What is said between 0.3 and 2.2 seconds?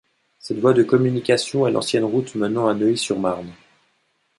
Cette voie de communication est l'ancienne